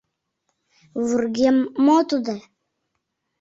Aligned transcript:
Вургем— 1.05 1.57
мо 1.85 1.97
тудо? 2.09 2.35